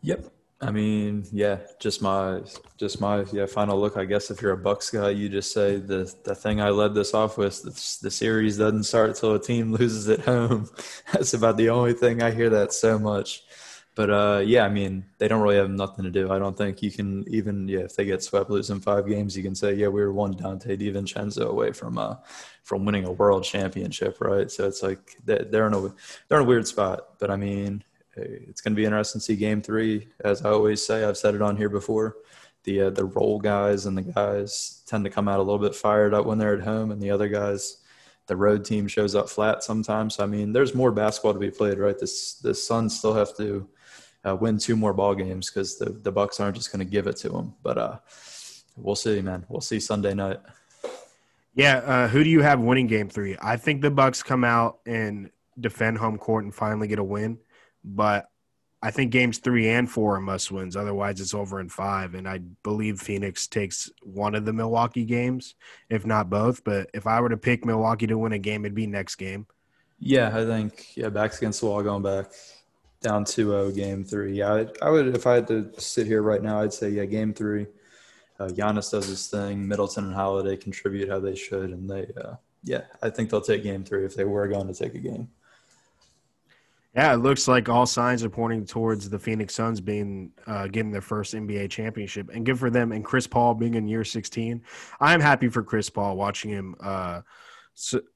Yep. 0.00 0.32
I 0.62 0.70
mean, 0.70 1.26
yeah, 1.32 1.58
just 1.78 2.00
my 2.00 2.40
just 2.78 2.98
my 2.98 3.26
yeah 3.30 3.44
final 3.44 3.78
look. 3.78 3.98
I 3.98 4.06
guess 4.06 4.30
if 4.30 4.40
you're 4.40 4.52
a 4.52 4.56
Bucks 4.56 4.88
guy, 4.88 5.10
you 5.10 5.28
just 5.28 5.52
say 5.52 5.76
the 5.76 6.10
the 6.24 6.34
thing 6.34 6.62
I 6.62 6.70
led 6.70 6.94
this 6.94 7.12
off 7.12 7.36
with. 7.36 7.62
The, 7.62 7.98
the 8.00 8.10
series 8.10 8.56
doesn't 8.56 8.84
start 8.84 9.16
till 9.16 9.34
a 9.34 9.38
team 9.38 9.72
loses 9.78 10.08
at 10.08 10.20
home. 10.20 10.70
That's 11.12 11.34
about 11.34 11.58
the 11.58 11.68
only 11.68 11.92
thing 11.92 12.22
I 12.22 12.30
hear 12.30 12.48
that 12.48 12.72
so 12.72 12.98
much. 12.98 13.42
But 13.94 14.10
uh, 14.10 14.42
yeah, 14.44 14.64
I 14.64 14.70
mean, 14.70 15.04
they 15.18 15.28
don't 15.28 15.42
really 15.42 15.56
have 15.56 15.70
nothing 15.70 16.04
to 16.04 16.10
do. 16.10 16.32
I 16.32 16.38
don't 16.38 16.56
think 16.56 16.82
you 16.82 16.90
can 16.90 17.24
even 17.28 17.68
yeah, 17.68 17.80
if 17.80 17.94
they 17.94 18.06
get 18.06 18.22
swept 18.22 18.48
losing 18.48 18.80
five 18.80 19.06
games, 19.06 19.36
you 19.36 19.42
can 19.42 19.54
say 19.54 19.74
yeah, 19.74 19.88
we 19.88 20.00
were 20.00 20.12
one 20.12 20.34
Donte 20.34 20.78
DiVincenzo 20.78 21.48
away 21.48 21.72
from 21.72 21.98
uh 21.98 22.16
from 22.62 22.86
winning 22.86 23.04
a 23.04 23.12
world 23.12 23.44
championship, 23.44 24.20
right? 24.20 24.50
So 24.50 24.66
it's 24.66 24.82
like 24.82 25.16
they're 25.24 25.66
in 25.66 25.74
a 25.74 25.80
they're 26.28 26.38
in 26.38 26.44
a 26.44 26.48
weird 26.48 26.66
spot. 26.66 27.18
But 27.18 27.30
I 27.30 27.36
mean, 27.36 27.84
it's 28.16 28.62
going 28.62 28.74
to 28.74 28.80
be 28.80 28.86
interesting 28.86 29.20
to 29.20 29.24
see 29.24 29.36
Game 29.36 29.60
Three. 29.60 30.08
As 30.24 30.42
I 30.42 30.50
always 30.50 30.84
say, 30.84 31.04
I've 31.04 31.18
said 31.18 31.34
it 31.34 31.42
on 31.42 31.56
here 31.56 31.68
before. 31.68 32.16
The 32.64 32.82
uh, 32.82 32.90
the 32.90 33.04
role 33.04 33.40
guys 33.40 33.84
and 33.84 33.98
the 33.98 34.02
guys 34.02 34.82
tend 34.86 35.04
to 35.04 35.10
come 35.10 35.28
out 35.28 35.38
a 35.38 35.42
little 35.42 35.58
bit 35.58 35.74
fired 35.74 36.14
up 36.14 36.24
when 36.24 36.38
they're 36.38 36.54
at 36.56 36.64
home, 36.64 36.92
and 36.92 37.02
the 37.02 37.10
other 37.10 37.28
guys 37.28 37.78
the 38.26 38.36
road 38.36 38.64
team 38.64 38.86
shows 38.86 39.14
up 39.14 39.28
flat 39.28 39.64
sometimes. 39.64 40.14
So, 40.14 40.22
I 40.22 40.26
mean, 40.26 40.52
there's 40.52 40.74
more 40.74 40.92
basketball 40.92 41.32
to 41.32 41.40
be 41.40 41.50
played, 41.50 41.78
right? 41.78 41.98
This 41.98 42.34
the 42.34 42.54
Suns 42.54 42.96
still 42.96 43.14
have 43.14 43.36
to 43.36 43.68
uh, 44.26 44.36
win 44.36 44.58
two 44.58 44.76
more 44.76 44.92
ball 44.92 45.14
games 45.14 45.50
because 45.50 45.78
the 45.78 45.90
the 45.90 46.12
Bucks 46.12 46.40
aren't 46.40 46.56
just 46.56 46.72
going 46.72 46.84
to 46.84 46.90
give 46.90 47.06
it 47.06 47.16
to 47.18 47.28
them. 47.28 47.54
But 47.62 47.78
uh, 47.78 47.98
we'll 48.76 48.96
see, 48.96 49.20
man. 49.20 49.44
We'll 49.48 49.60
see 49.60 49.80
Sunday 49.80 50.14
night. 50.14 50.40
Yeah, 51.54 51.78
uh, 51.78 52.08
who 52.08 52.24
do 52.24 52.30
you 52.30 52.42
have 52.42 52.60
winning 52.60 52.86
Game 52.86 53.08
Three? 53.08 53.36
I 53.40 53.56
think 53.56 53.82
the 53.82 53.90
Bucks 53.90 54.22
come 54.22 54.44
out 54.44 54.78
and 54.86 55.30
defend 55.60 55.98
home 55.98 56.18
court 56.18 56.44
and 56.44 56.54
finally 56.54 56.88
get 56.88 56.98
a 56.98 57.04
win, 57.04 57.38
but 57.84 58.28
I 58.84 58.90
think 58.90 59.12
games 59.12 59.38
three 59.38 59.68
and 59.68 59.88
four 59.88 60.16
are 60.16 60.20
must 60.20 60.50
wins. 60.50 60.76
Otherwise, 60.76 61.20
it's 61.20 61.34
over 61.34 61.60
in 61.60 61.68
five. 61.68 62.14
And 62.14 62.28
I 62.28 62.38
believe 62.64 63.00
Phoenix 63.00 63.46
takes 63.46 63.88
one 64.02 64.34
of 64.34 64.44
the 64.44 64.52
Milwaukee 64.52 65.04
games, 65.04 65.54
if 65.88 66.04
not 66.04 66.28
both. 66.28 66.64
But 66.64 66.90
if 66.92 67.06
I 67.06 67.20
were 67.20 67.28
to 67.28 67.36
pick 67.36 67.64
Milwaukee 67.64 68.08
to 68.08 68.18
win 68.18 68.32
a 68.32 68.38
game, 68.38 68.64
it'd 68.64 68.74
be 68.74 68.88
next 68.88 69.16
game. 69.16 69.46
Yeah, 70.00 70.36
I 70.36 70.44
think 70.44 70.96
yeah, 70.96 71.10
backs 71.10 71.38
against 71.38 71.60
the 71.60 71.66
wall 71.66 71.80
going 71.80 72.02
back 72.02 72.32
down 73.02 73.24
2-0 73.24 73.74
game 73.74 74.04
three. 74.04 74.38
Yeah, 74.38 74.52
I, 74.52 74.66
I, 74.80 74.90
would 74.90 75.14
if 75.14 75.26
I 75.26 75.34
had 75.34 75.48
to 75.48 75.70
sit 75.78 76.06
here 76.06 76.22
right 76.22 76.42
now, 76.42 76.60
I'd 76.60 76.72
say 76.72 76.90
yeah, 76.90 77.04
game 77.04 77.34
three. 77.34 77.66
Uh, 78.40 78.48
Giannis 78.48 78.90
does 78.90 79.06
his 79.06 79.26
thing. 79.28 79.66
Middleton 79.66 80.04
and 80.04 80.14
Holiday 80.14 80.56
contribute 80.56 81.08
how 81.08 81.20
they 81.20 81.34
should, 81.34 81.70
and 81.70 81.88
they 81.88 82.06
uh, 82.22 82.34
yeah, 82.64 82.82
I 83.02 83.10
think 83.10 83.30
they'll 83.30 83.40
take 83.40 83.62
game 83.62 83.84
three 83.84 84.04
if 84.04 84.14
they 84.14 84.24
were 84.24 84.48
going 84.48 84.68
to 84.68 84.74
take 84.74 84.94
a 84.94 84.98
game. 84.98 85.28
Yeah, 86.94 87.14
it 87.14 87.18
looks 87.18 87.48
like 87.48 87.70
all 87.70 87.86
signs 87.86 88.22
are 88.22 88.28
pointing 88.28 88.66
towards 88.66 89.08
the 89.08 89.18
Phoenix 89.18 89.54
Suns 89.54 89.80
being 89.80 90.30
uh, 90.46 90.66
getting 90.66 90.92
their 90.92 91.00
first 91.00 91.34
NBA 91.34 91.70
championship, 91.70 92.28
and 92.32 92.44
good 92.44 92.58
for 92.58 92.68
them. 92.68 92.92
And 92.92 93.04
Chris 93.04 93.26
Paul 93.26 93.54
being 93.54 93.74
in 93.74 93.88
year 93.88 94.04
16, 94.04 94.62
I'm 95.00 95.20
happy 95.20 95.48
for 95.48 95.62
Chris 95.62 95.88
Paul 95.88 96.16
watching 96.16 96.50
him 96.50 96.74
uh, 96.80 97.22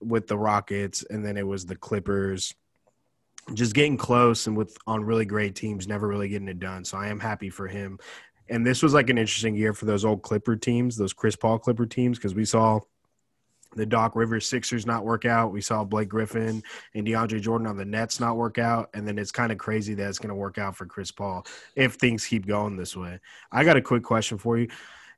with 0.01 0.27
the 0.27 0.37
Rockets, 0.37 1.05
and 1.09 1.25
then 1.25 1.39
it 1.39 1.47
was 1.47 1.65
the 1.65 1.77
Clippers, 1.77 2.55
just 3.55 3.75
getting 3.75 3.97
close 3.97 4.47
and 4.47 4.57
with 4.57 4.77
on 4.87 5.05
really 5.05 5.25
great 5.25 5.55
teams, 5.55 5.87
never 5.87 6.09
really 6.09 6.29
getting 6.29 6.49
it 6.49 6.59
done. 6.59 6.85
So 6.85 6.99
I 6.99 7.09
am 7.09 7.21
happy 7.21 7.51
for 7.51 7.69
him. 7.69 7.99
And 8.49 8.65
this 8.65 8.83
was 8.83 8.95
like 8.95 9.11
an 9.11 9.19
interesting 9.19 9.55
year 9.57 9.73
for 9.73 9.87
those 9.87 10.05
old 10.05 10.23
Clipper 10.23 10.57
teams, 10.57 10.97
those 10.97 11.13
Chris 11.13 11.37
Paul 11.37 11.59
Clipper 11.59 11.87
teams, 11.87 12.19
because 12.19 12.35
we 12.35 12.45
saw 12.45 12.81
the 13.75 13.87
Doc 13.87 14.17
Rivers 14.17 14.47
Sixers 14.47 14.87
not 14.87 15.05
work 15.05 15.25
out. 15.25 15.53
We 15.53 15.61
saw 15.61 15.85
Blake 15.85 16.09
Griffin 16.09 16.63
and 16.95 17.07
DeAndre 17.07 17.41
Jordan 17.41 17.67
on 17.67 17.77
the 17.77 17.85
Nets 17.85 18.21
not 18.21 18.37
work 18.37 18.59
out. 18.59 18.89
And 18.95 19.07
then 19.07 19.19
it's 19.19 19.33
kind 19.33 19.53
of 19.53 19.59
crazy 19.59 19.95
that 19.95 20.09
it's 20.09 20.19
going 20.19 20.31
to 20.31 20.35
work 20.35 20.59
out 20.59 20.77
for 20.77 20.87
Chris 20.87 21.11
Paul 21.11 21.47
if 21.75 21.95
things 21.95 22.27
keep 22.27 22.47
going 22.47 22.77
this 22.77 22.97
way. 22.97 23.21
I 23.53 23.65
got 23.65 23.77
a 23.77 23.83
quick 23.83 24.03
question 24.03 24.39
for 24.39 24.59
you. 24.59 24.69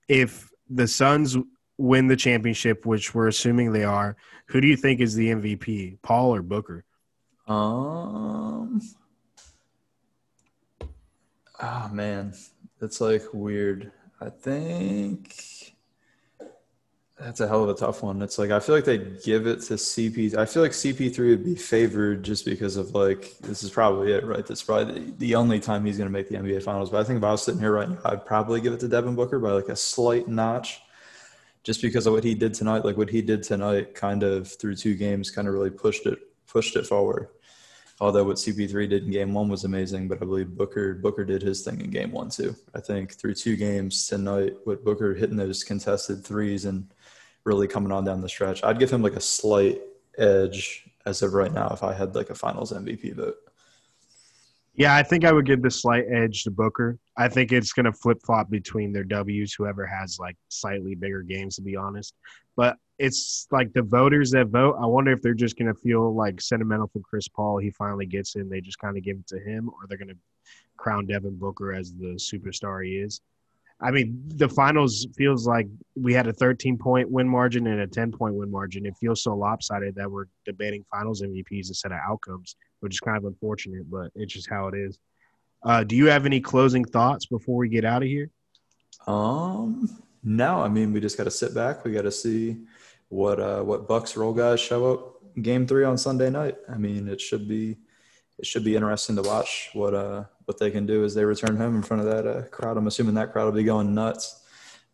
If 0.08 0.50
the 0.68 0.88
Suns 0.88 1.36
win 1.76 2.08
the 2.08 2.16
championship, 2.16 2.84
which 2.84 3.14
we're 3.14 3.28
assuming 3.28 3.72
they 3.72 3.84
are, 3.84 4.16
who 4.46 4.60
do 4.60 4.66
you 4.66 4.76
think 4.76 5.00
is 5.00 5.14
the 5.14 5.28
MVP, 5.28 5.98
Paul 6.02 6.34
or 6.34 6.42
Booker? 6.42 6.84
Um, 7.48 8.82
oh 11.60 11.88
man, 11.90 12.34
that's 12.78 13.00
like 13.00 13.22
weird. 13.32 13.90
I 14.20 14.28
think 14.28 15.74
that's 17.18 17.40
a 17.40 17.48
hell 17.48 17.64
of 17.64 17.70
a 17.70 17.74
tough 17.74 18.02
one. 18.02 18.20
It's 18.20 18.38
like 18.38 18.50
I 18.50 18.60
feel 18.60 18.74
like 18.74 18.84
they 18.84 18.98
give 18.98 19.46
it 19.46 19.62
to 19.62 19.74
CP. 19.74 20.36
I 20.36 20.44
feel 20.44 20.62
like 20.62 20.72
CP3 20.72 21.30
would 21.30 21.44
be 21.44 21.54
favored 21.54 22.22
just 22.22 22.44
because 22.44 22.76
of 22.76 22.94
like 22.94 23.38
this 23.38 23.62
is 23.62 23.70
probably 23.70 24.12
it, 24.12 24.24
right? 24.24 24.46
That's 24.46 24.62
probably 24.62 25.00
the, 25.00 25.10
the 25.12 25.34
only 25.34 25.58
time 25.58 25.86
he's 25.86 25.96
going 25.96 26.08
to 26.08 26.12
make 26.12 26.28
the 26.28 26.36
NBA 26.36 26.62
Finals. 26.62 26.90
But 26.90 27.00
I 27.00 27.04
think 27.04 27.16
if 27.16 27.24
I 27.24 27.30
was 27.30 27.42
sitting 27.42 27.60
here 27.60 27.72
right 27.72 27.88
now, 27.88 27.98
I'd 28.04 28.26
probably 28.26 28.60
give 28.60 28.74
it 28.74 28.80
to 28.80 28.88
Devin 28.88 29.14
Booker 29.14 29.38
by 29.38 29.52
like 29.52 29.68
a 29.68 29.76
slight 29.76 30.28
notch, 30.28 30.82
just 31.62 31.80
because 31.80 32.06
of 32.06 32.12
what 32.12 32.24
he 32.24 32.34
did 32.34 32.52
tonight. 32.52 32.84
Like 32.84 32.98
what 32.98 33.08
he 33.08 33.22
did 33.22 33.42
tonight, 33.42 33.94
kind 33.94 34.22
of 34.22 34.48
through 34.48 34.76
two 34.76 34.94
games, 34.94 35.30
kind 35.30 35.48
of 35.48 35.54
really 35.54 35.70
pushed 35.70 36.04
it 36.04 36.18
pushed 36.46 36.76
it 36.76 36.86
forward. 36.86 37.28
Although 38.00 38.24
what 38.24 38.36
CP3 38.36 38.88
did 38.88 39.04
in 39.04 39.10
Game 39.10 39.34
One 39.34 39.48
was 39.48 39.64
amazing, 39.64 40.06
but 40.06 40.22
I 40.22 40.24
believe 40.24 40.56
Booker 40.56 40.94
Booker 40.94 41.24
did 41.24 41.42
his 41.42 41.62
thing 41.62 41.80
in 41.80 41.90
Game 41.90 42.12
One 42.12 42.30
too. 42.30 42.54
I 42.74 42.80
think 42.80 43.14
through 43.14 43.34
two 43.34 43.56
games 43.56 44.06
tonight, 44.06 44.54
with 44.66 44.84
Booker 44.84 45.14
hitting 45.14 45.36
those 45.36 45.64
contested 45.64 46.24
threes 46.24 46.64
and 46.64 46.92
really 47.44 47.66
coming 47.66 47.90
on 47.90 48.04
down 48.04 48.20
the 48.20 48.28
stretch. 48.28 48.62
I'd 48.62 48.78
give 48.78 48.90
him 48.90 49.02
like 49.02 49.16
a 49.16 49.20
slight 49.20 49.80
edge 50.16 50.88
as 51.06 51.22
of 51.22 51.32
right 51.32 51.52
now 51.52 51.68
if 51.72 51.82
I 51.82 51.92
had 51.92 52.14
like 52.14 52.30
a 52.30 52.34
finals 52.34 52.72
MVP 52.72 53.14
vote. 53.14 53.36
Yeah, 54.74 54.94
I 54.94 55.02
think 55.02 55.24
I 55.24 55.32
would 55.32 55.46
give 55.46 55.60
the 55.60 55.70
slight 55.70 56.04
edge 56.08 56.44
to 56.44 56.52
Booker. 56.52 56.98
I 57.16 57.28
think 57.28 57.50
it's 57.50 57.72
going 57.72 57.86
to 57.86 57.92
flip 57.92 58.18
flop 58.24 58.48
between 58.48 58.92
their 58.92 59.02
W's, 59.02 59.52
whoever 59.52 59.84
has 59.84 60.18
like 60.20 60.36
slightly 60.50 60.94
bigger 60.94 61.22
games, 61.22 61.56
to 61.56 61.62
be 61.62 61.74
honest. 61.74 62.14
But 62.56 62.76
it's 62.98 63.46
like 63.50 63.72
the 63.72 63.82
voters 63.82 64.30
that 64.32 64.48
vote. 64.48 64.76
I 64.80 64.86
wonder 64.86 65.12
if 65.12 65.22
they're 65.22 65.34
just 65.34 65.56
to 65.72 65.74
feel 65.74 66.14
like 66.14 66.40
sentimental 66.40 66.88
for 66.88 67.00
Chris 67.00 67.28
Paul. 67.28 67.58
He 67.58 67.70
finally 67.70 68.06
gets 68.06 68.34
in. 68.34 68.48
They 68.48 68.60
just 68.60 68.78
kind 68.78 68.96
of 68.96 69.04
give 69.04 69.18
it 69.18 69.26
to 69.28 69.38
him, 69.38 69.68
or 69.68 69.86
they're 69.88 69.98
to 70.08 70.16
crown 70.76 71.06
Devin 71.06 71.36
Booker 71.36 71.72
as 71.72 71.92
the 71.92 72.14
superstar 72.16 72.84
he 72.84 72.96
is. 72.96 73.20
I 73.80 73.92
mean, 73.92 74.20
the 74.26 74.48
finals 74.48 75.06
feels 75.16 75.46
like 75.46 75.68
we 75.94 76.12
had 76.12 76.26
a 76.26 76.32
13 76.32 76.78
point 76.78 77.08
win 77.08 77.28
margin 77.28 77.68
and 77.68 77.80
a 77.80 77.86
10 77.86 78.10
point 78.10 78.34
win 78.34 78.50
margin. 78.50 78.84
It 78.84 78.96
feels 79.00 79.22
so 79.22 79.36
lopsided 79.36 79.94
that 79.94 80.10
we're 80.10 80.26
debating 80.44 80.84
finals 80.90 81.22
MVPs 81.22 81.68
instead 81.68 81.92
of 81.92 81.98
outcomes, 82.04 82.56
which 82.80 82.94
is 82.94 83.00
kind 83.00 83.16
of 83.16 83.24
unfortunate, 83.24 83.88
but 83.88 84.10
it's 84.16 84.32
just 84.32 84.50
how 84.50 84.66
it 84.66 84.74
is. 84.74 84.98
Uh, 85.62 85.84
do 85.84 85.94
you 85.94 86.06
have 86.06 86.26
any 86.26 86.40
closing 86.40 86.84
thoughts 86.84 87.26
before 87.26 87.56
we 87.56 87.68
get 87.68 87.84
out 87.84 88.02
of 88.02 88.08
here? 88.08 88.30
Um, 89.06 89.88
no. 90.24 90.60
I 90.60 90.68
mean, 90.68 90.92
we 90.92 91.00
just 91.00 91.16
got 91.16 91.24
to 91.24 91.30
sit 91.30 91.54
back. 91.54 91.84
We 91.84 91.92
got 91.92 92.02
to 92.02 92.12
see 92.12 92.56
what 93.08 93.40
uh, 93.40 93.62
what 93.62 93.88
Bucks 93.88 94.16
role 94.16 94.32
guys 94.32 94.60
show 94.60 94.92
up 94.92 95.42
game 95.42 95.66
three 95.66 95.84
on 95.84 95.98
Sunday 95.98 96.30
night. 96.30 96.56
I 96.68 96.76
mean, 96.76 97.08
it 97.08 97.20
should 97.20 97.48
be 97.48 97.78
it 98.38 98.46
should 98.46 98.64
be 98.64 98.76
interesting 98.76 99.16
to 99.16 99.22
watch 99.22 99.70
what 99.72 99.94
uh 99.94 100.24
what 100.44 100.58
they 100.58 100.70
can 100.70 100.86
do 100.86 101.04
as 101.04 101.14
they 101.14 101.24
return 101.24 101.56
home 101.56 101.76
in 101.76 101.82
front 101.82 102.02
of 102.02 102.08
that 102.08 102.26
uh, 102.26 102.42
crowd. 102.48 102.76
I'm 102.76 102.86
assuming 102.86 103.14
that 103.14 103.32
crowd 103.32 103.46
will 103.46 103.52
be 103.52 103.64
going 103.64 103.94
nuts 103.94 104.44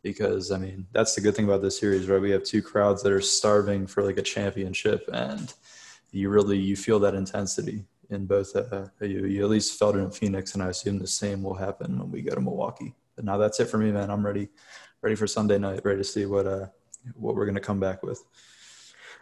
because 0.03 0.51
I 0.51 0.59
mean 0.59 0.87
that's 0.93 1.15
the 1.15 1.21
good 1.21 1.35
thing 1.37 1.45
about 1.45 1.63
this 1.63 1.79
series, 1.79 2.09
right? 2.09 2.21
We 2.21 2.31
have 2.31 2.45
two 2.45 2.63
crowds 2.63 3.03
that 3.03 3.13
are 3.13 3.21
starving 3.21 3.87
for 3.87 4.03
like 4.03 4.19
a 4.19 4.23
championship, 4.23 5.09
and 5.13 5.53
you 6.13 6.29
really 6.29 6.59
you 6.59 6.77
feel 6.77 7.01
that 7.01 7.15
intensity 7.15 7.87
in 8.11 8.27
both. 8.27 8.55
Uh, 8.55 8.87
you 9.01 9.27
you 9.27 9.43
at 9.45 9.51
least 9.51 9.79
felt 9.79 9.97
it 9.97 10.01
in 10.01 10.11
Phoenix, 10.11 10.55
and 10.55 10.63
I 10.63 10.69
assume 10.69 10.99
the 10.99 11.07
same 11.07 11.43
will 11.43 11.55
happen 11.55 11.99
when 11.99 12.11
we 12.11 12.23
go 12.23 12.35
to 12.35 12.41
Milwaukee. 12.41 12.95
But 13.17 13.25
now 13.25 13.39
that's 13.39 13.61
it 13.61 13.67
for 13.67 13.79
me, 13.79 13.93
man. 13.93 14.11
I'm 14.11 14.27
ready, 14.27 14.49
ready 15.03 15.15
for 15.15 15.27
Sunday 15.27 15.59
night, 15.59 15.85
ready 15.85 15.99
to 15.99 16.05
see 16.05 16.27
what 16.27 16.47
uh 16.47 16.67
what 17.15 17.35
we're 17.35 17.47
gonna 17.47 17.61
come 17.61 17.81
back 17.81 18.03
with. 18.03 18.23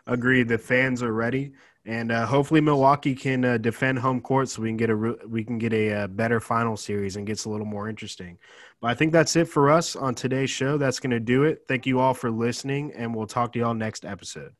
Agreed. 0.07 0.49
The 0.49 0.59
fans 0.59 1.03
are 1.03 1.13
ready 1.13 1.53
and 1.85 2.13
uh, 2.13 2.27
hopefully 2.27 2.61
Milwaukee 2.61 3.15
can 3.15 3.45
uh, 3.45 3.59
defend 3.59 3.99
home 3.99 4.21
court 4.21 4.49
so 4.49 4.63
we 4.63 4.69
can 4.69 4.77
get 4.77 4.91
a 4.91 4.97
we 5.27 5.43
can 5.43 5.59
get 5.59 5.73
a, 5.73 5.89
a, 5.89 6.05
uh, 6.05 6.07
better 6.07 6.39
final 6.39 6.77
series 6.77 7.17
and 7.17 7.27
gets 7.27 7.45
a 7.45 7.51
little 7.51 7.67
more 7.67 7.89
interesting. 7.89 8.39
But 8.81 8.91
I 8.91 8.95
think 8.95 9.13
that's 9.13 9.35
it 9.35 9.49
for 9.49 9.71
us 9.71 9.97
on 9.97 10.15
today's 10.15 10.51
show. 10.51 10.79
That's 10.79 11.01
going 11.01 11.11
to 11.11 11.21
do 11.21 11.43
it. 11.45 11.65
Thank 11.67 11.87
you 11.87 11.99
all 11.99 12.15
for 12.15 12.31
listening, 12.31 12.93
and 12.93 13.15
we'll 13.15 13.27
talk 13.27 13.53
to 13.53 13.59
y'all 13.59 13.75
next 13.75 14.05
episode. 14.05 14.53